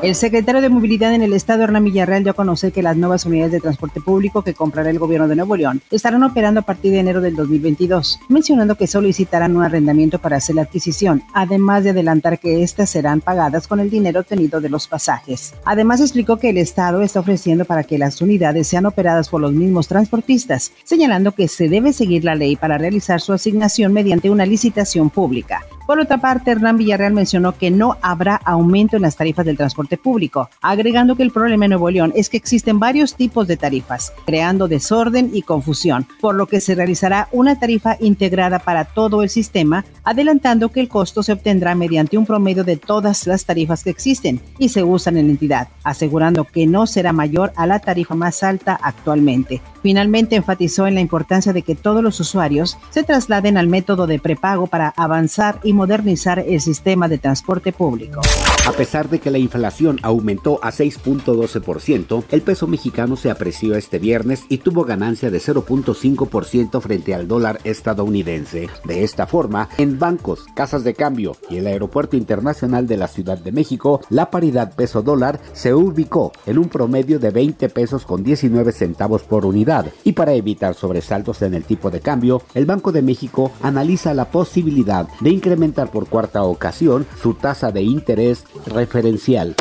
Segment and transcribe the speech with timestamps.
[0.00, 3.26] El secretario de Movilidad en el Estado, Hernán Villarreal, dio a conocer que las nuevas
[3.26, 6.92] unidades de transporte público que comprará el gobierno de Nuevo León estarán operando a partir
[6.92, 11.90] de enero del 2022, mencionando que solicitarán un arrendamiento para hacer la adquisición, además de
[11.90, 15.54] adelantar que éstas serán pagadas con el dinero obtenido de los pasajes.
[15.64, 19.52] Además, explicó que el Estado está ofreciendo para que las unidades sean operadas por los
[19.52, 24.46] mismos transportistas, señalando que se debe seguir la ley para realizar su asignación mediante una
[24.46, 25.66] licitación pública.
[25.88, 29.96] Por otra parte, Hernán Villarreal mencionó que no habrá aumento en las tarifas del transporte
[29.96, 34.12] público, agregando que el problema en Nuevo León es que existen varios tipos de tarifas,
[34.26, 39.30] creando desorden y confusión, por lo que se realizará una tarifa integrada para todo el
[39.30, 43.88] sistema, adelantando que el costo se obtendrá mediante un promedio de todas las tarifas que
[43.88, 48.14] existen y se usan en la entidad, asegurando que no será mayor a la tarifa
[48.14, 49.62] más alta actualmente.
[49.82, 54.18] Finalmente enfatizó en la importancia de que todos los usuarios se trasladen al método de
[54.18, 58.20] prepago para avanzar y modernizar el sistema de transporte público.
[58.66, 63.98] A pesar de que la inflación aumentó a 6.12%, el peso mexicano se apreció este
[63.98, 68.68] viernes y tuvo ganancia de 0.5% frente al dólar estadounidense.
[68.84, 73.38] De esta forma, en bancos, casas de cambio y el Aeropuerto Internacional de la Ciudad
[73.38, 78.72] de México, la paridad peso-dólar se ubicó en un promedio de 20 pesos con 19
[78.72, 79.86] centavos por unidad.
[80.04, 84.30] Y para evitar sobresaltos en el tipo de cambio, el Banco de México analiza la
[84.30, 89.54] posibilidad de incrementar por cuarta ocasión su tasa de interés referencial.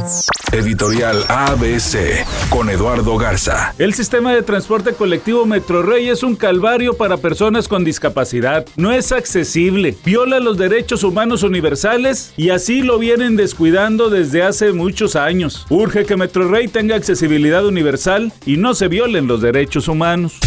[0.52, 3.73] Editorial ABC con Eduardo Garza.
[3.78, 8.66] El sistema de transporte colectivo Metrorrey es un calvario para personas con discapacidad.
[8.78, 14.72] No es accesible, viola los derechos humanos universales y así lo vienen descuidando desde hace
[14.72, 15.66] muchos años.
[15.70, 20.39] Urge que Metrorrey tenga accesibilidad universal y no se violen los derechos humanos.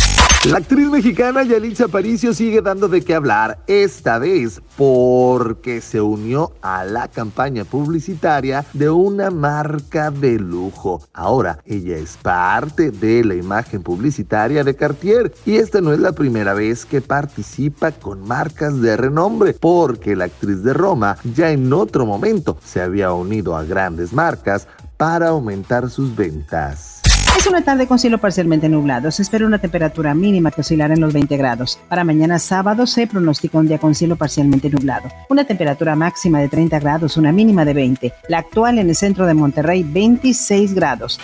[0.48, 6.54] La actriz mexicana Yalitza Aparicio sigue dando de qué hablar, esta vez porque se unió
[6.62, 11.02] a la campaña publicitaria de una marca de lujo.
[11.12, 16.12] Ahora, ella es parte de la imagen publicitaria de Cartier y esta no es la
[16.12, 21.70] primera vez que participa con marcas de renombre, porque la actriz de Roma ya en
[21.70, 26.99] otro momento se había unido a grandes marcas para aumentar sus ventas.
[27.36, 29.10] Es una tarde con cielo parcialmente nublado.
[29.10, 31.78] Se espera una temperatura mínima que oscilará en los 20 grados.
[31.88, 35.08] Para mañana sábado se pronostica un día con cielo parcialmente nublado.
[35.28, 38.12] Una temperatura máxima de 30 grados, una mínima de 20.
[38.28, 41.20] La actual en el centro de Monterrey, 26 grados.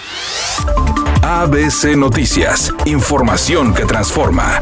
[1.23, 2.73] ABC Noticias.
[2.87, 4.61] Información que transforma.